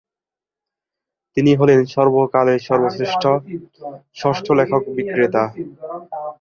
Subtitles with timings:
[1.37, 3.23] তিনি হলেন সর্বকালের সর্বশ্রেষ্ঠ
[4.15, 5.43] ষষ্ঠ লেখক বিক্রেতা।